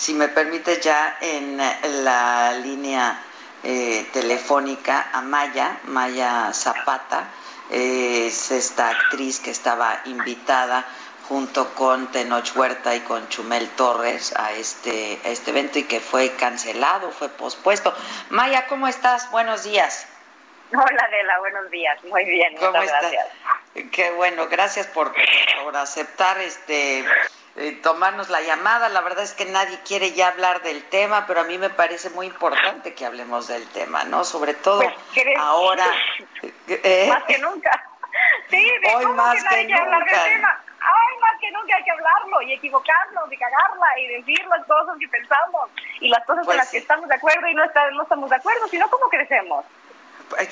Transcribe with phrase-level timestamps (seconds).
[0.00, 3.22] si me permite ya en la línea
[3.62, 7.28] eh, telefónica a Maya, Maya Zapata,
[7.68, 10.86] es esta actriz que estaba invitada
[11.28, 16.00] junto con Tenoch Huerta y con Chumel Torres a este, a este evento y que
[16.00, 17.94] fue cancelado, fue pospuesto.
[18.30, 19.30] Maya, ¿cómo estás?
[19.30, 20.08] Buenos días.
[20.72, 22.02] Hola Adela, buenos días.
[22.04, 23.26] Muy bien, muchas gracias.
[23.92, 25.12] Qué bueno, gracias por,
[25.62, 27.04] por aceptar este
[27.56, 28.88] eh, tomarnos la llamada.
[28.88, 32.10] La verdad es que nadie quiere ya hablar del tema, pero a mí me parece
[32.10, 34.24] muy importante que hablemos del tema, ¿no?
[34.24, 35.86] Sobre todo pues, ahora.
[36.68, 37.06] ¿eh?
[37.08, 37.84] más que nunca.
[38.48, 39.82] Sí, de Hoy más que, nunca.
[39.82, 40.60] hablar del tema.
[40.80, 44.96] Ay, más que nunca hay que hablarlo y equivocarnos y cagarla y decir las cosas
[44.98, 48.02] que pensamos y las cosas con las pues que estamos de acuerdo y no, no
[48.02, 49.64] estamos de acuerdo, sino cómo crecemos.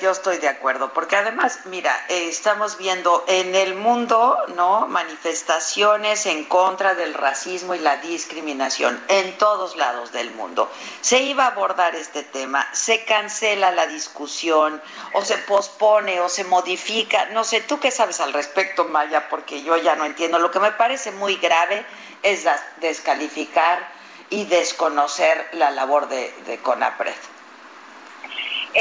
[0.01, 4.87] Yo estoy de acuerdo, porque además, mira, eh, estamos viendo en el mundo, ¿no?
[4.87, 10.69] Manifestaciones en contra del racismo y la discriminación en todos lados del mundo.
[11.01, 14.81] Se iba a abordar este tema, se cancela la discusión,
[15.13, 17.25] o se pospone, o se modifica.
[17.27, 19.29] No sé, ¿tú qué sabes al respecto, Maya?
[19.29, 20.39] Porque yo ya no entiendo.
[20.39, 21.85] Lo que me parece muy grave
[22.21, 22.45] es
[22.81, 23.87] descalificar
[24.29, 27.38] y desconocer la labor de, de CONAPRED.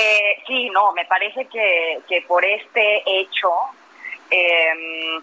[0.01, 3.51] Eh, sí, no, me parece que, que por este hecho,
[4.31, 5.21] em,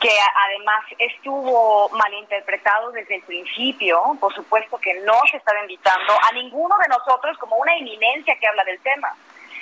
[0.00, 0.16] que
[0.46, 6.76] además estuvo malinterpretado desde el principio, por supuesto que no se estaba invitando a ninguno
[6.78, 9.14] de nosotros como una eminencia que habla del tema.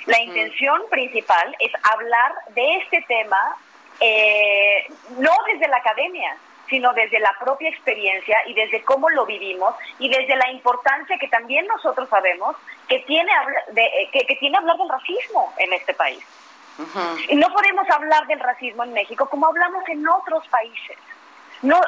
[0.05, 3.57] La intención principal es hablar de este tema
[3.99, 4.87] eh,
[5.19, 6.37] no desde la academia,
[6.69, 11.29] sino desde la propia experiencia y desde cómo lo vivimos y desde la importancia que
[11.29, 12.57] también nosotros sabemos
[12.89, 13.33] que tiene,
[13.73, 16.25] de, eh, que, tiene hablar del racismo en este país.
[17.29, 20.99] Y no podemos hablar del racismo en México como hablamos en otros países.
[21.63, 21.81] No,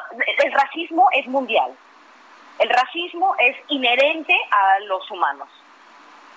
[0.45, 1.77] el racismo es mundial.
[2.59, 5.49] El racismo es inherente a los humanos.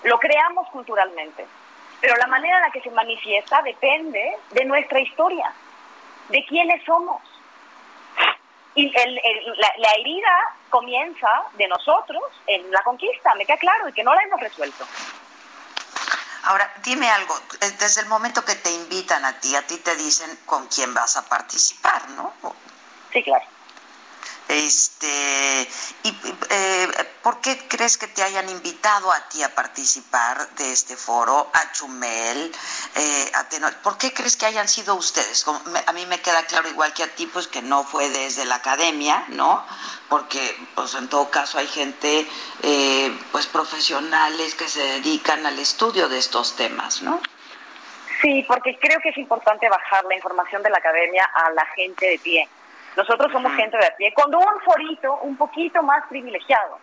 [0.04, 1.46] Lo creamos culturalmente.
[2.02, 5.54] Pero la manera en la que se manifiesta depende de nuestra historia,
[6.30, 7.22] de quiénes somos.
[8.74, 14.14] Y la, herida comienza de nosotros en la conquista, me queda claro, y que no
[14.14, 14.86] la hemos resuelto.
[16.44, 20.40] Ahora, dime algo, desde el momento que te invitan a ti, a ti te dicen
[20.46, 22.34] con quién vas a participar, ¿no?
[23.12, 23.46] Sí, claro.
[24.52, 25.66] Este,
[26.04, 26.10] y,
[26.50, 26.88] eh,
[27.24, 31.72] ¿Por qué crees que te hayan invitado a ti a participar de este foro, a
[31.72, 32.52] Chumel,
[32.96, 33.74] eh, a Tenor?
[33.78, 35.46] ¿Por qué crees que hayan sido ustedes?
[35.48, 38.56] a mí me queda claro, igual que a ti, pues que no fue desde la
[38.56, 39.66] academia, ¿no?
[40.10, 42.28] Porque, pues en todo caso, hay gente,
[42.64, 47.22] eh, pues profesionales que se dedican al estudio de estos temas, ¿no?
[48.22, 52.06] Sí, porque creo que es importante bajar la información de la academia a la gente
[52.06, 52.50] de pie
[52.96, 56.80] nosotros somos gente de a pie, con un forito un poquito más privilegiado,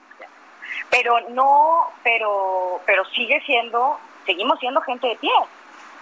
[0.91, 5.32] pero no, pero, pero sigue siendo, seguimos siendo gente de pie,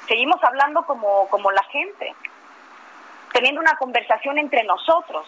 [0.07, 2.15] seguimos hablando como, como la gente,
[3.33, 5.27] teniendo una conversación entre nosotros.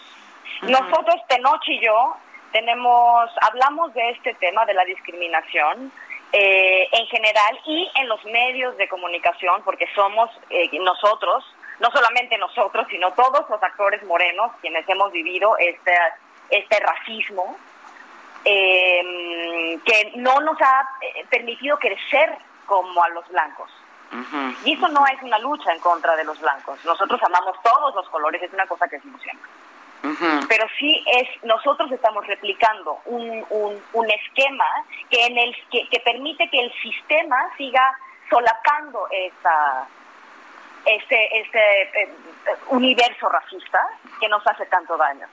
[0.61, 2.15] Nosotros, Tenoch y yo,
[2.51, 5.91] tenemos, hablamos de este tema de la discriminación,
[6.31, 11.43] eh, en general y en los medios de comunicación, porque somos eh, nosotros
[11.79, 15.97] no solamente nosotros, sino todos los actores morenos, quienes hemos vivido este,
[16.49, 17.57] este racismo,
[18.45, 23.71] eh, que no nos ha eh, permitido crecer como a los blancos.
[24.65, 26.83] Y eso no es una lucha en contra de los blancos.
[26.83, 29.49] Nosotros amamos todos los colores, es una cosa que siempre.
[30.47, 34.65] Pero sí es, nosotros estamos replicando un, un, un esquema
[35.09, 37.93] que, en el, que, que permite que el sistema siga
[38.29, 39.87] solapando esa,
[40.85, 42.09] este, este eh,
[42.67, 43.79] universo racista
[44.19, 45.27] que nos hace tanto daño.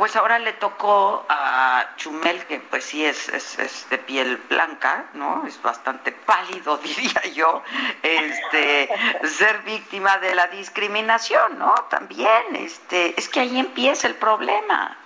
[0.00, 5.46] Pues ahora le tocó a Chumel, que pues sí es, es, de piel blanca, ¿no?
[5.46, 7.62] Es bastante pálido, diría yo,
[8.02, 8.88] este,
[9.26, 11.74] ser víctima de la discriminación, ¿no?
[11.90, 14.96] También, este, es que ahí empieza el problema.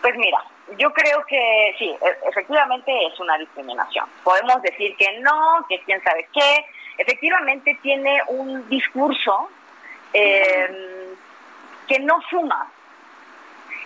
[0.00, 0.44] Pues mira,
[0.78, 4.06] yo creo que sí, e, efectivamente es una discriminación.
[4.24, 6.66] Podemos decir que no, que quién sabe qué,
[6.98, 9.48] efectivamente tiene un discurso
[10.12, 11.14] eh,
[11.88, 12.70] que no suma.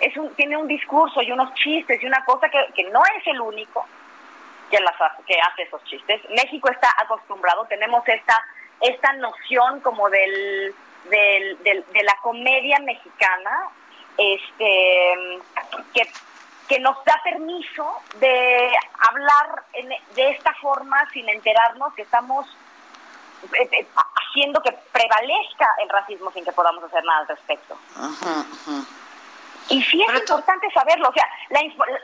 [0.01, 3.27] Es un, tiene un discurso y unos chistes y una cosa que, que no es
[3.27, 3.87] el único
[4.71, 4.95] que, las,
[5.27, 6.21] que hace esos chistes.
[6.31, 8.37] México está acostumbrado, tenemos esta,
[8.81, 10.75] esta noción como del,
[11.09, 13.71] del, de la comedia mexicana
[14.19, 15.41] este,
[15.95, 16.03] que,
[16.69, 18.71] que nos da permiso de
[19.09, 19.65] hablar
[20.15, 22.47] de esta forma sin enterarnos que estamos
[23.53, 27.77] eh, eh, haciendo que prevalezca el racismo sin que podamos hacer nada al respecto.
[29.69, 31.29] Y sí es importante saberlo, o sea,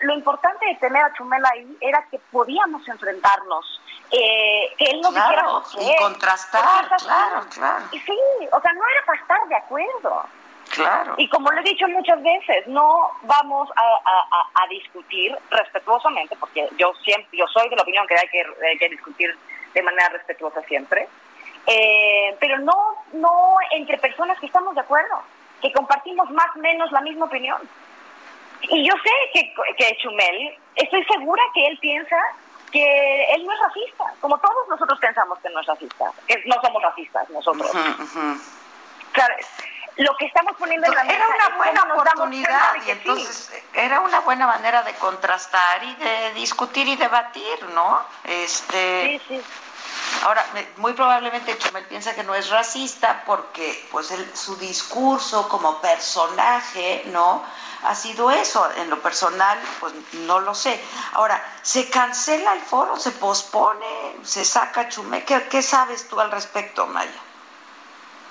[0.00, 3.81] lo importante de tener a Chumel ahí era que podíamos enfrentarnos,
[4.11, 7.85] eh, que él no claro, y contrastar, claro, claro.
[7.93, 8.19] Y sí,
[8.50, 10.25] o sea, no era para estar de acuerdo.
[10.70, 11.14] Claro.
[11.19, 17.37] Y como lo he dicho muchas veces, no vamos a, discutir respetuosamente, porque yo siempre,
[17.37, 19.37] yo soy de la opinión que hay que, discutir
[19.75, 21.08] de manera respetuosa siempre,
[21.67, 25.23] eh, pero no, no entre personas que estamos de acuerdo
[25.61, 27.61] que compartimos más o menos la misma opinión.
[28.62, 32.17] Y yo sé que, que Chumel, estoy segura que él piensa
[32.73, 36.56] que él no es racista, como todos nosotros pensamos que no es racista, que no
[36.62, 37.70] somos racistas nosotros.
[39.12, 39.35] Claro,
[39.97, 44.20] lo que estamos poniendo en la mesa era una buena oportunidad y entonces era una
[44.20, 48.00] buena manera de contrastar y de discutir y debatir, ¿no?
[48.25, 49.43] Este, sí, sí.
[50.23, 50.45] Ahora,
[50.77, 57.45] muy probablemente Chumel piensa que no es racista porque pues su discurso como personaje, ¿no?
[57.83, 58.71] Ha sido eso.
[58.77, 60.81] En lo personal, pues no lo sé.
[61.15, 62.97] Ahora, ¿se cancela el foro?
[62.97, 64.15] ¿Se pospone?
[64.23, 65.25] ¿Se saca Chumel?
[65.25, 67.11] ¿Qué, sabes tú al respecto, Maya?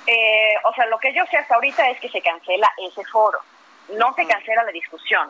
[0.08, 3.40] Eh, o sea, lo que yo sé hasta ahorita es que se cancela ese foro.
[3.98, 5.30] No se cancela la discusión.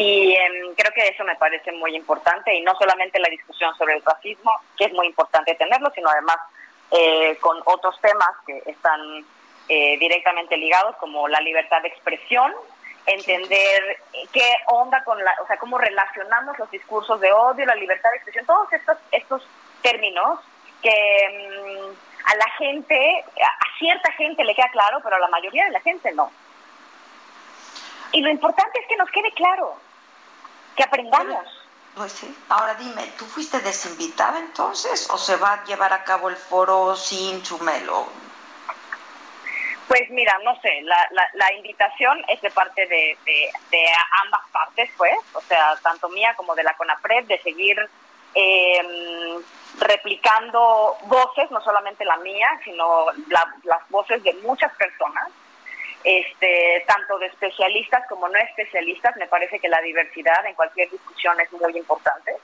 [0.00, 3.94] Y em, creo que eso me parece muy importante y no solamente la discusión sobre
[3.94, 6.36] el racismo, que es muy importante tenerlo, sino además
[6.92, 9.00] eh, con otros temas que están
[9.68, 12.54] eh, directamente ligados, como la libertad de expresión,
[13.06, 13.98] entender
[14.32, 18.16] qué onda con la, o sea, cómo relacionamos los discursos de odio, la libertad de
[18.18, 19.48] expresión, todos estos, estos
[19.82, 20.38] términos
[20.80, 25.64] que em, a la gente, a cierta gente le queda claro, pero a la mayoría
[25.64, 26.30] de la gente no.
[28.12, 29.76] Y lo importante es que nos quede claro,
[30.78, 31.44] que aprendamos.
[31.96, 32.32] pues sí.
[32.48, 36.94] Ahora dime, ¿tú fuiste desinvitada entonces o se va a llevar a cabo el foro
[36.94, 38.06] sin Chumelo?
[39.88, 43.90] Pues mira, no sé, la, la, invitación es de parte de, de,
[44.22, 47.78] ambas partes, pues, o sea, tanto mía como de la CONAPRED, de seguir
[48.34, 49.42] em,
[49.78, 55.28] replicando voces, no solamente la mía, sino las voces de muchas personas
[56.08, 59.14] este, tanto de especialistas como no especialistas.
[59.16, 62.34] Me parece que la diversidad en cualquier discusión es muy importante.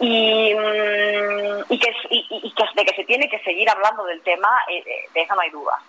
[0.00, 4.50] Y, mm, y, que, y, que, de que se tiene que seguir hablando del tema,
[4.68, 5.80] eh, eh, de eso no hay duda.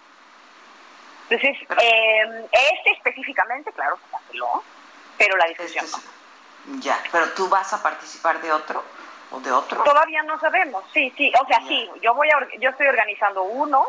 [1.29, 4.63] Entonces, eh, este específicamente, claro, se canceló,
[5.17, 6.79] pero la discusión no.
[6.79, 8.83] Ya, pero tú vas a participar de otro
[9.31, 9.83] o de otro?
[9.83, 13.85] Todavía no sabemos, sí, sí, o sea, sí, yo voy a, yo estoy organizando uno,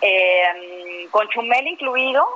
[0.00, 2.26] eh, con Chumel incluido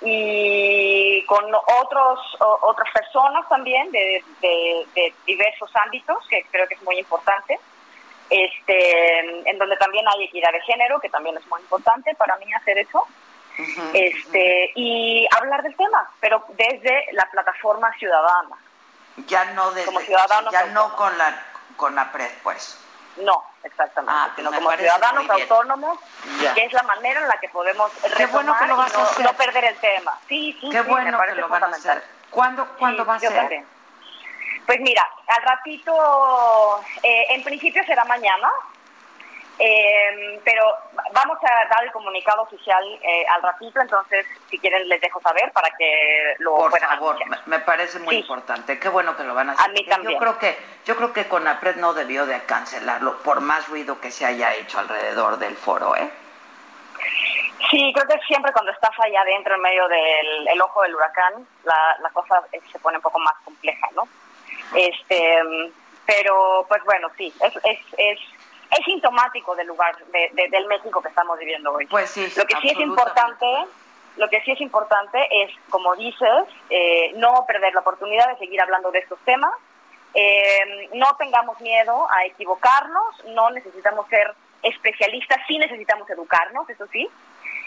[0.00, 1.44] y con
[1.82, 4.22] otros otras personas también de,
[5.26, 7.58] diversos ámbitos que creo que es muy importante.
[8.30, 12.52] Este en donde también hay equidad de género que también es muy importante para mí
[12.54, 13.06] hacer eso.
[13.92, 18.56] Este y hablar del tema pero desde la plataforma ciudadana.
[19.26, 21.42] Ya no desde como ya no con la
[21.76, 22.87] con la PRED pues
[23.22, 25.98] no, exactamente, ah, sino como ciudadanos autónomos,
[26.54, 28.68] que es la manera en la que podemos retomar
[29.18, 30.18] y no, perder el tema.
[30.28, 32.02] Sí, sí, Qué bueno que lo van a hacer.
[32.30, 33.64] ¿Cuándo, ¿cuándo va a ser?
[34.66, 38.50] Pues mira, al ratito, eh, en principio será mañana,
[39.58, 40.64] eh, pero
[41.12, 45.50] vamos a dar el comunicado oficial eh, al ratito, entonces si quieren les dejo saber
[45.52, 47.16] para que lo Por favor,
[47.46, 48.78] me, parece muy importante.
[48.78, 49.68] Qué bueno que lo van a hacer.
[49.68, 50.12] A mí también.
[50.12, 54.12] Yo creo que yo creo que Conapred no debió de cancelarlo por más ruido que
[54.12, 56.08] se haya hecho alrededor del foro, ¿eh?
[57.70, 61.96] Sí, creo que siempre cuando estás allá adentro en medio del ojo del huracán, la,
[62.00, 64.08] la cosa se pone un poco más compleja, ¿no?
[64.74, 65.42] Este,
[66.06, 68.18] pero pues bueno, sí, es, es, es
[68.70, 71.86] es sintomático del lugar, de, del México que estamos viviendo hoy.
[71.86, 73.46] Pues sí, lo que sí es importante,
[74.16, 78.60] lo que sí es importante es, como dices, eh, no perder la oportunidad de seguir
[78.60, 79.52] hablando de estos temas.
[80.14, 87.08] Eh, no tengamos miedo a equivocarnos, no necesitamos ser especialistas, sí necesitamos educarnos, eso sí.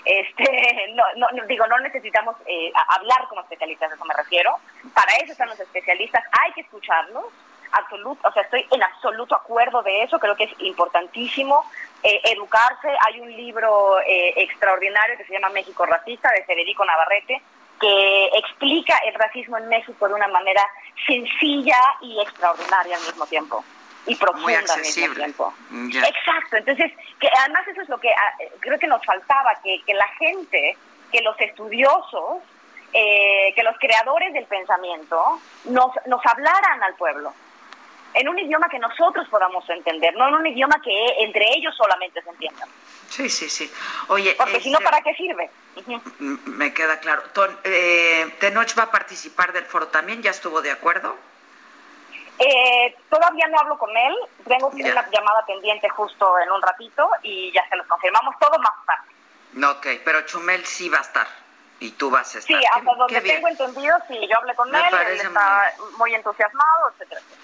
[0.06, 4.56] Este, no, no, digo, no necesitamos eh, hablar como especialistas, a eso me refiero.
[4.94, 7.26] Para eso están los especialistas, hay que escucharlos
[7.72, 11.64] absoluto, o sea, estoy en absoluto acuerdo de eso, creo que es importantísimo
[12.04, 12.90] eh, educarse.
[13.08, 17.42] Hay un libro eh, extraordinario que se llama México Racista de Federico Navarrete
[17.80, 20.64] que explica el racismo en México de una manera
[21.08, 23.66] sencilla y extraordinaria al mismo tiempo
[24.06, 25.54] y profunda al mismo tiempo.
[25.72, 29.96] Exacto, entonces, que además eso es lo que ah, creo que nos faltaba, que, que
[29.96, 30.78] la gente,
[31.12, 32.44] que los estudiosos,
[32.94, 37.34] eh, que los creadores del pensamiento nos, nos hablaran al pueblo
[38.14, 42.22] en un idioma que nosotros podamos entender, no en un idioma que entre ellos solamente
[42.22, 42.70] se entiendan.
[43.10, 43.72] Sí, sí, sí.
[44.08, 45.50] Oye, porque si no, este, ¿para qué sirve?
[46.46, 47.24] Me queda claro.
[47.64, 50.22] eh, ¿Tenoch va a participar del foro también?
[50.22, 51.16] ¿Ya estuvo de acuerdo?
[52.40, 54.16] Eh, todavía no hablo con él,
[54.48, 58.74] tengo una llamada pendiente justo en un ratito y ya se los confirmamos todo más
[58.88, 59.78] tarde.
[59.78, 61.28] Ok, pero Chumel sí va a estar
[61.82, 62.58] y tú vas a estar.
[62.58, 67.22] Sí, hasta donde tengo entendido, sí, yo hablé con él, él está muy, entusiasmado, etcétera.
[67.28, 67.41] Pues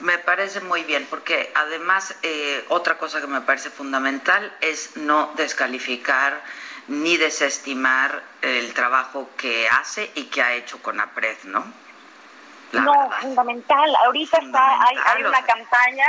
[0.00, 5.32] me parece muy bien, porque además eh, otra cosa que me parece fundamental es no
[5.36, 6.40] descalificar
[6.88, 11.64] ni desestimar el trabajo que hace y que ha hecho con APRED, ¿no?
[12.72, 13.94] no, fundamental.
[14.04, 16.06] Ahorita está hay, hay una campaña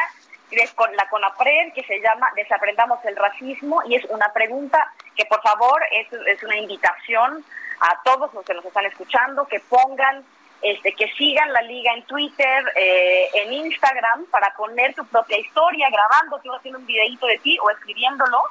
[0.76, 5.42] con la CONAPRED que se llama Desaprendamos el racismo y es una pregunta que por
[5.42, 7.44] favor es, es una invitación
[7.80, 10.24] a todos los que nos están escuchando que pongan
[10.62, 15.88] este, que sigan la liga en Twitter, eh, en Instagram, para poner tu propia historia,
[15.90, 18.42] grabando, haciendo un videito de ti o escribiéndolo,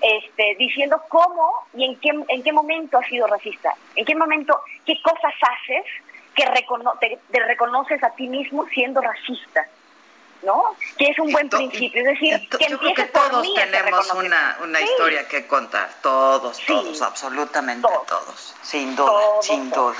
[0.00, 4.60] este, diciendo cómo y en qué, en qué momento has sido racista, en qué momento,
[4.84, 5.84] qué cosas haces
[6.34, 6.44] que
[7.30, 9.66] te, reconoces a ti mismo siendo racista.
[10.42, 10.74] ¿no?
[10.98, 14.80] Que es un buen principio, es decir, que yo creo que todos tenemos una, una
[14.80, 19.94] historia que contar, todos, todos, absolutamente todos, sin duda, sin duda.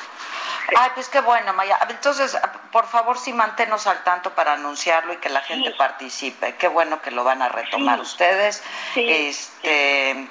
[0.77, 1.79] Ay, pues qué bueno, Maya.
[1.89, 2.37] Entonces,
[2.71, 6.55] por favor, sí manténnos al tanto para anunciarlo y que la gente participe.
[6.57, 8.63] Qué bueno que lo van a retomar ustedes.
[8.95, 10.29] Este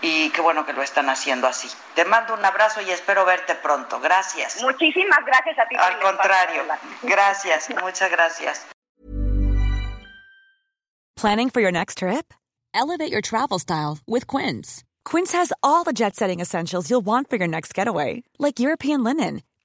[0.00, 1.68] y qué bueno que lo están haciendo así.
[1.94, 4.00] Te mando un abrazo y espero verte pronto.
[4.00, 4.62] Gracias.
[4.62, 5.76] Muchísimas gracias a ti.
[5.76, 6.64] Al contrario,
[7.02, 8.66] gracias, muchas gracias.
[11.16, 12.32] Planning for your next trip?
[12.72, 14.84] Elevate your travel style with Quince.
[15.04, 19.42] Quince has all the jet-setting essentials you'll want for your next getaway, like European linen,